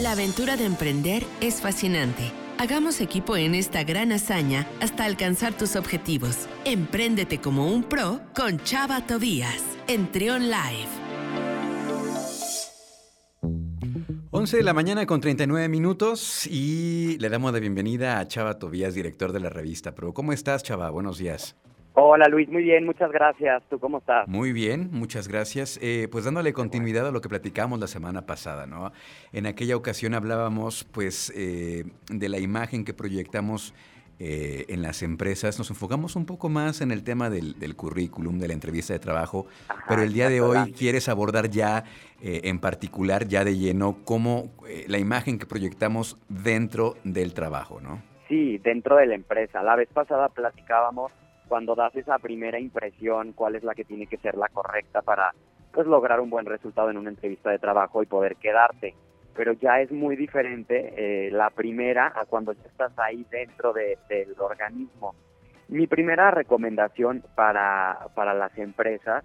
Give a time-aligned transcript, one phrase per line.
[0.00, 2.32] La aventura de emprender es fascinante.
[2.56, 6.48] Hagamos equipo en esta gran hazaña hasta alcanzar tus objetivos.
[6.64, 10.88] Empréndete como un pro con Chava Tobías en Trion Live.
[14.30, 18.94] 11 de la mañana con 39 minutos y le damos la bienvenida a Chava Tobías,
[18.94, 20.14] director de la revista Pro.
[20.14, 20.88] ¿Cómo estás, Chava?
[20.88, 21.56] Buenos días.
[22.02, 23.62] Hola Luis, muy bien, muchas gracias.
[23.68, 24.26] ¿Tú cómo estás?
[24.26, 25.78] Muy bien, muchas gracias.
[25.82, 28.90] Eh, pues dándole continuidad a lo que platicamos la semana pasada, ¿no?
[29.34, 33.74] En aquella ocasión hablábamos pues eh, de la imagen que proyectamos
[34.18, 35.58] eh, en las empresas.
[35.58, 39.46] Nos enfocamos un poco más en el tema del, currículum, de la entrevista de trabajo,
[39.86, 41.84] pero el día de hoy quieres abordar ya
[42.22, 44.54] en particular, ya de lleno, cómo
[44.86, 48.02] la imagen que proyectamos dentro del trabajo, ¿no?
[48.26, 49.62] Sí, dentro de la empresa.
[49.62, 51.12] La vez pasada platicábamos
[51.50, 55.34] cuando das esa primera impresión, cuál es la que tiene que ser la correcta para
[55.72, 58.94] pues lograr un buen resultado en una entrevista de trabajo y poder quedarte.
[59.34, 64.32] Pero ya es muy diferente eh, la primera a cuando ya estás ahí dentro del
[64.38, 65.16] organismo.
[65.66, 69.24] Mi primera recomendación para, para las empresas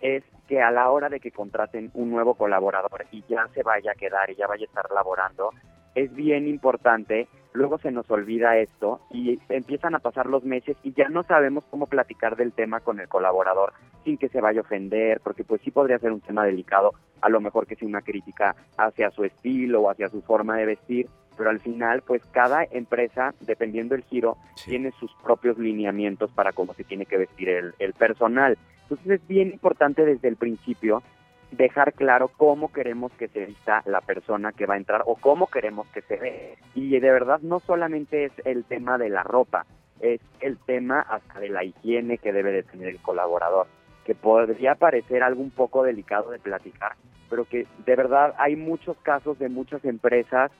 [0.00, 3.92] es que a la hora de que contraten un nuevo colaborador y ya se vaya
[3.92, 5.50] a quedar y ya vaya a estar laborando,
[5.94, 10.92] es bien importante luego se nos olvida esto y empiezan a pasar los meses y
[10.92, 13.72] ya no sabemos cómo platicar del tema con el colaborador
[14.04, 17.28] sin que se vaya a ofender, porque pues sí podría ser un tema delicado, a
[17.28, 21.08] lo mejor que sea una crítica hacia su estilo o hacia su forma de vestir,
[21.36, 26.74] pero al final pues cada empresa, dependiendo del giro, tiene sus propios lineamientos para cómo
[26.74, 28.56] se tiene que vestir el, el personal.
[28.82, 31.02] Entonces es bien importante desde el principio
[31.50, 35.46] dejar claro cómo queremos que se vista la persona que va a entrar o cómo
[35.46, 36.58] queremos que se ve.
[36.74, 39.66] Y de verdad no solamente es el tema de la ropa,
[40.00, 43.66] es el tema hasta de la higiene que debe de tener el colaborador,
[44.04, 46.92] que podría parecer algo un poco delicado de platicar,
[47.30, 50.50] pero que de verdad hay muchos casos de muchas empresas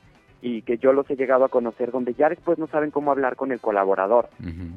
[0.43, 3.37] y que yo los he llegado a conocer donde ya después no saben cómo hablar
[3.37, 4.29] con el colaborador.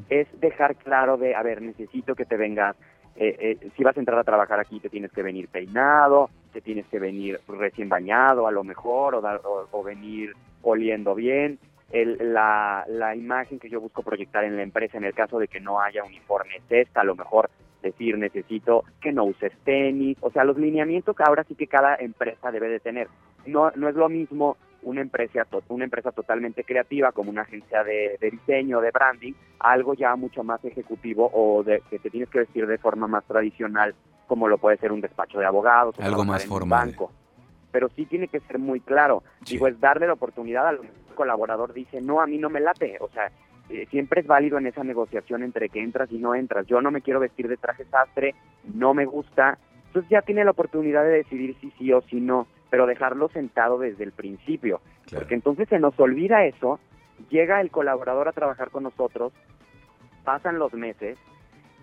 [0.09, 2.75] Es dejar claro de, a ver, necesito que te vengas
[3.21, 6.61] eh, eh, si vas a entrar a trabajar aquí te tienes que venir peinado, te
[6.61, 11.59] tienes que venir recién bañado a lo mejor o, o, venir oliendo bien.
[11.91, 15.49] El, la, la imagen que yo busco proyectar en la empresa en el caso de
[15.49, 17.49] que no haya uniforme es esta, a lo mejor
[17.81, 21.95] decir necesito que no uses tenis, o sea, los lineamientos que ahora sí que cada
[21.95, 23.09] empresa debe de tener.
[23.45, 28.17] No, no es lo mismo una empresa, una empresa totalmente creativa como una agencia de,
[28.31, 32.67] diseño, de branding, algo ya mucho más ejecutivo o de que te tienes que vestir
[32.67, 33.95] de forma más tradicional
[34.27, 36.89] como lo puede ser un despacho de abogados o algo más formal.
[36.89, 37.11] banco.
[37.71, 39.23] Pero sí tiene que ser muy claro.
[39.45, 40.79] Digo, es darle la oportunidad al
[41.15, 42.97] colaborador dice, no, a mí no me late.
[43.01, 43.31] O sea,
[43.69, 46.65] eh, siempre es válido en esa negociación entre que entras y no entras.
[46.67, 48.35] Yo no me quiero vestir de traje sastre,
[48.73, 49.57] no me gusta.
[49.87, 53.79] Entonces ya tiene la oportunidad de decidir si sí o si no pero dejarlo sentado
[53.79, 54.81] desde el principio,
[55.13, 56.79] porque entonces se nos olvida eso,
[57.29, 59.33] llega el colaborador a trabajar con nosotros,
[60.23, 61.17] pasan los meses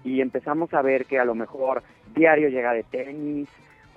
[0.04, 1.82] y empezamos a ver que a lo mejor
[2.14, 3.48] diario llega de tenis,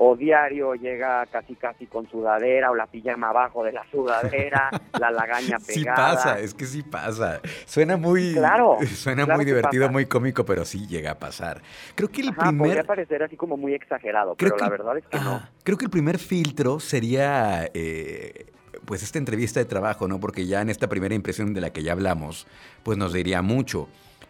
[0.01, 5.11] o diario llega casi casi con sudadera o la pijama abajo de la sudadera, la
[5.11, 5.73] lagaña pegada.
[5.73, 7.41] Sí pasa, es que sí pasa.
[7.65, 11.61] Suena muy claro, suena muy divertido, muy cómico, pero sí llega a pasar.
[11.95, 15.19] Creo que el primer podría parecer así como muy exagerado, pero la verdad es que
[15.19, 15.41] no.
[15.63, 18.45] Creo que el primer filtro sería eh,
[18.85, 20.21] pues esta entrevista de trabajo, ¿no?
[20.21, 22.47] Porque ya en esta primera impresión de la que ya hablamos,
[22.83, 23.89] pues nos diría mucho.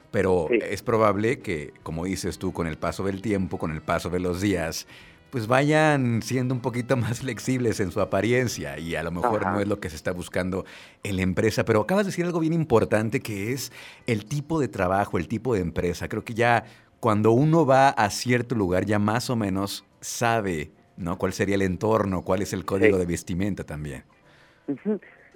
[0.09, 4.09] Pero es probable que, como dices tú, con el paso del tiempo, con el paso
[4.09, 4.87] de los días,
[5.29, 9.59] pues vayan siendo un poquito más flexibles en su apariencia y a lo mejor no
[9.59, 10.65] es lo que se está buscando
[11.03, 11.65] en la empresa.
[11.65, 13.71] Pero acabas de decir algo bien importante que es
[14.07, 16.07] el tipo de trabajo, el tipo de empresa.
[16.07, 16.65] Creo que ya
[16.99, 21.17] cuando uno va a cierto lugar ya más o menos sabe ¿no?
[21.17, 24.03] cuál sería el entorno, cuál es el código de vestimenta también.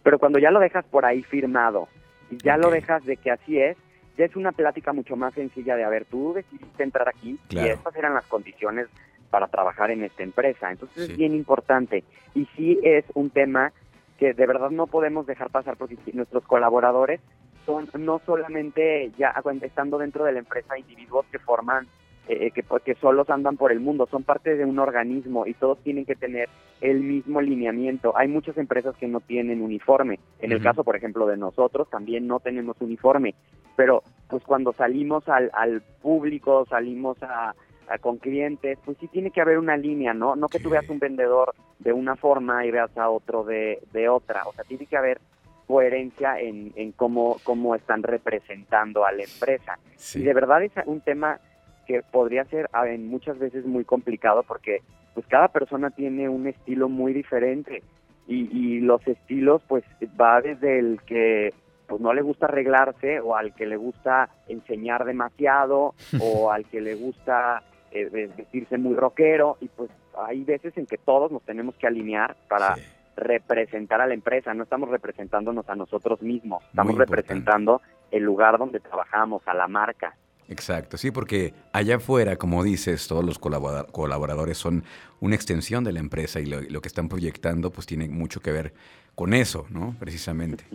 [0.03, 1.87] Pero cuando ya lo dejas por ahí firmado
[2.29, 3.77] y ya lo dejas de que así es,
[4.17, 7.57] ya es una plática mucho más sencilla de, a ver, tú decidiste entrar aquí y
[7.57, 8.87] estas eran las condiciones
[9.33, 10.71] para trabajar en esta empresa.
[10.71, 12.03] Entonces es bien importante
[12.35, 13.73] y sí es un tema
[14.19, 17.19] que de verdad no podemos dejar pasar porque nuestros colaboradores
[17.65, 21.87] son no solamente ya estando dentro de la empresa individuos que forman
[22.27, 25.79] eh, que, que solos andan por el mundo, son parte de un organismo y todos
[25.79, 26.47] tienen que tener
[26.79, 28.15] el mismo lineamiento.
[28.15, 30.19] Hay muchas empresas que no tienen uniforme.
[30.39, 33.33] En el caso, por ejemplo, de nosotros, también no tenemos uniforme.
[33.75, 37.55] Pero pues cuando salimos al, al público, salimos a,
[38.01, 40.35] con clientes, pues sí tiene que haber una línea, ¿no?
[40.35, 44.09] No que tú veas un vendedor de una forma y veas a otro de, de
[44.09, 45.19] otra, o sea, tiene que haber
[45.67, 49.79] coherencia en, en cómo, cómo están representando a la empresa.
[50.13, 51.39] Y de verdad es un tema
[51.87, 52.69] que podría ser
[52.99, 54.81] muchas veces muy complicado porque
[55.13, 57.83] pues cada persona tiene un estilo muy diferente
[58.27, 59.83] y, los estilos pues
[60.19, 61.53] va desde el que
[61.87, 66.81] pues no le gusta arreglarse o al que le gusta enseñar demasiado o al que
[66.81, 67.63] le gusta
[67.93, 69.89] eh, vestirse muy rockero y pues
[70.27, 72.75] hay veces en que todos nos tenemos que alinear para
[73.15, 77.81] representar a la empresa, no estamos representándonos a nosotros mismos, estamos representando
[78.11, 80.15] el lugar donde trabajamos, a la marca.
[80.49, 84.83] Exacto, sí, porque allá afuera, como dices, todos los colaboradores son
[85.21, 88.73] una extensión de la empresa y lo, que están proyectando pues tiene mucho que ver
[89.15, 89.95] con eso, ¿no?
[89.99, 90.65] Precisamente.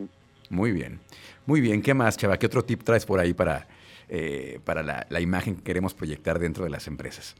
[0.50, 1.00] Muy bien,
[1.46, 1.82] muy bien.
[1.82, 2.38] ¿Qué más, Chava?
[2.38, 3.66] ¿Qué otro tip traes por ahí para,
[4.08, 7.34] eh, para la, imagen que queremos proyectar dentro de las empresas?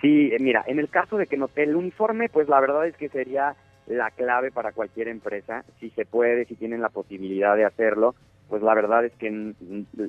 [0.00, 2.96] Sí, eh, mira, en el caso de que no el uniforme, pues la verdad es
[2.96, 3.54] que sería
[3.86, 8.14] la clave para cualquier empresa, si se puede, si tienen la posibilidad de hacerlo,
[8.48, 9.56] pues la verdad es que en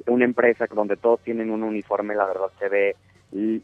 [0.08, 2.96] una empresa donde todos tienen un uniforme, la verdad se ve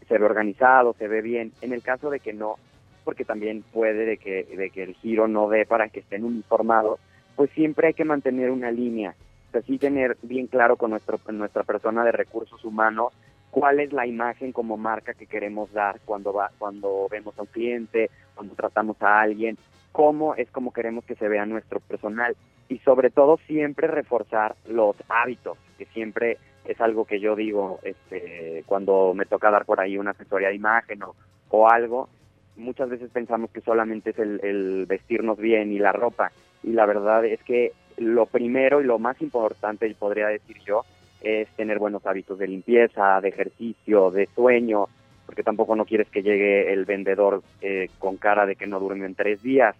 [0.07, 1.51] se ve organizado, se ve bien.
[1.61, 2.55] En el caso de que no,
[3.03, 6.99] porque también puede de que de que el giro no dé para que estén uniformados,
[7.35, 9.15] pues siempre hay que mantener una línea,
[9.55, 13.13] así tener bien claro con nuestro nuestra persona de recursos humanos
[13.51, 17.47] cuál es la imagen como marca que queremos dar cuando va cuando vemos a un
[17.47, 19.57] cliente, cuando tratamos a alguien,
[19.91, 22.35] cómo es como queremos que se vea nuestro personal.
[22.67, 28.63] Y sobre todo siempre reforzar los hábitos, que siempre es algo que yo digo este,
[28.67, 32.09] cuando me toca dar por ahí una asesoría de imagen o, algo,
[32.55, 36.31] muchas veces pensamos que solamente es el, el vestirnos bien y la ropa.
[36.61, 40.83] Y la verdad es que lo primero y lo más importante, podría decir yo,
[41.21, 44.87] es tener buenos hábitos de limpieza, de ejercicio, de sueño,
[45.25, 49.05] porque tampoco no quieres que llegue el vendedor eh, con cara de que no duerme
[49.05, 49.75] en tres días.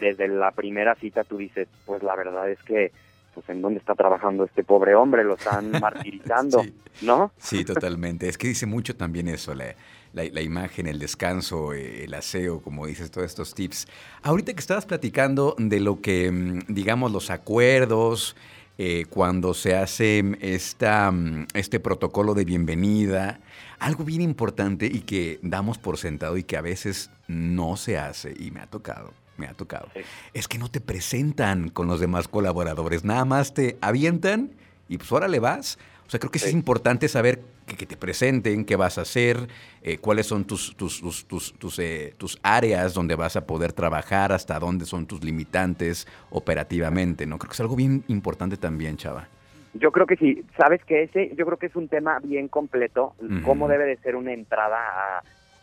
[0.00, 2.92] Desde la primera cita tú dices, pues la verdad es que,
[3.34, 6.62] pues en dónde está trabajando este pobre hombre, lo están martirizando,
[7.02, 7.32] ¿no?
[7.36, 8.28] Sí, totalmente.
[8.28, 9.74] Es que dice mucho también eso, la,
[10.16, 13.86] la, imagen, el descanso, eh, el aseo, como dices, todos estos tips.
[14.22, 18.34] Ahorita que estabas platicando de lo que, mm, digamos, los acuerdos,
[18.78, 23.40] eh, cuando se hace esta, mm, este protocolo de bienvenida,
[23.78, 28.34] algo bien importante y que damos por sentado y que a veces no se hace,
[28.38, 29.88] y me ha tocado, me ha tocado,
[30.32, 34.50] es que no te presentan con los demás colaboradores, nada más te avientan
[34.88, 35.78] y pues ahora le vas.
[36.06, 39.48] O sea, creo que es importante saber que, te presenten, qué vas a hacer,
[39.82, 44.32] eh, cuáles son tus, tus, tus, tus, eh, tus, áreas donde vas a poder trabajar,
[44.32, 47.38] hasta dónde son tus limitantes operativamente, ¿no?
[47.38, 49.28] Creo que es algo bien importante también, Chava.
[49.74, 53.14] Yo creo que sí, sabes que ese, yo creo que es un tema bien completo,
[53.44, 54.78] cómo debe de ser una entrada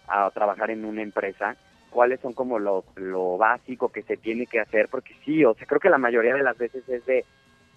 [0.08, 1.56] a, a, trabajar en una empresa,
[1.90, 5.66] cuáles son como lo, lo básico que se tiene que hacer, porque sí, o sea,
[5.66, 7.26] creo que la mayoría de las veces es de,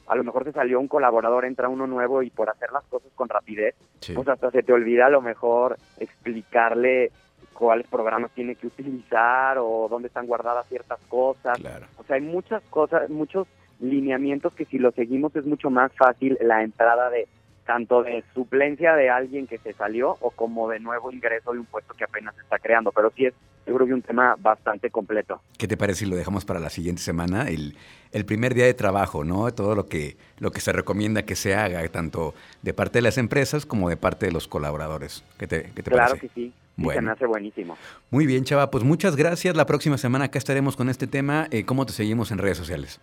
[0.06, 3.10] a lo mejor te salió un colaborador, entra uno nuevo y por hacer las cosas
[3.14, 3.74] con rapidez,
[4.14, 7.10] pues hasta se te olvida a lo mejor explicarle
[7.52, 11.58] cuáles programas tiene que utilizar o dónde están guardadas ciertas cosas.
[11.98, 13.48] O sea, hay muchas cosas, muchos
[13.80, 17.28] lineamientos que si los seguimos es mucho más fácil la entrada de
[17.66, 21.66] tanto de suplencia de alguien que se salió o como de nuevo ingreso de un
[21.66, 22.92] puesto que apenas se está creando.
[22.92, 23.34] Pero sí es,
[23.66, 25.42] yo creo que un tema bastante completo.
[25.58, 27.48] ¿Qué te parece si lo dejamos para la siguiente semana?
[27.48, 27.76] El,
[28.12, 29.52] el primer día de trabajo, ¿no?
[29.52, 33.18] Todo lo que, lo que se recomienda que se haga, tanto de parte de las
[33.18, 35.24] empresas como de parte de los colaboradores.
[35.38, 36.54] ¿Qué te, qué te claro que sí.
[36.76, 37.00] Bueno.
[37.00, 37.76] se me hace buenísimo.
[38.10, 38.70] Muy bien, Chava.
[38.70, 39.56] Pues muchas gracias.
[39.56, 41.48] La próxima semana acá estaremos con este tema.
[41.50, 43.00] Eh, ¿Cómo te seguimos en redes sociales?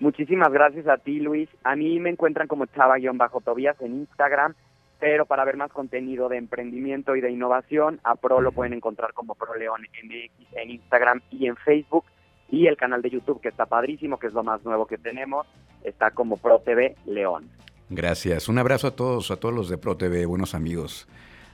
[0.00, 1.48] Muchísimas gracias a ti, Luis.
[1.62, 4.54] A mí me encuentran como chava-tobías en Instagram,
[4.98, 9.12] pero para ver más contenido de emprendimiento y de innovación, a Pro lo pueden encontrar
[9.12, 12.06] como ProLeón MX en Instagram y en Facebook.
[12.48, 15.46] Y el canal de YouTube, que está padrísimo, que es lo más nuevo que tenemos,
[15.84, 17.48] está como Pro TV León.
[17.90, 18.48] Gracias.
[18.48, 21.06] Un abrazo a todos, a todos los de Pro TV, buenos amigos.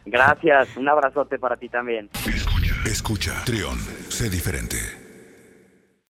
[0.04, 0.76] Gracias.
[0.76, 2.10] Un abrazote para ti también.
[2.26, 3.44] Escucha, escucha.
[3.44, 3.76] Trión,
[4.08, 5.05] sé diferente.